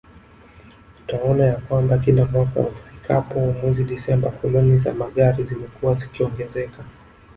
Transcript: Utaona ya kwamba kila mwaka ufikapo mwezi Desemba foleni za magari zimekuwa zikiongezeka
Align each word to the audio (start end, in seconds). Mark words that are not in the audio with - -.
Utaona 1.01 1.43
ya 1.45 1.55
kwamba 1.55 1.97
kila 1.97 2.25
mwaka 2.25 2.59
ufikapo 2.59 3.39
mwezi 3.53 3.83
Desemba 3.83 4.31
foleni 4.31 4.79
za 4.79 4.93
magari 4.93 5.43
zimekuwa 5.43 5.95
zikiongezeka 5.95 6.83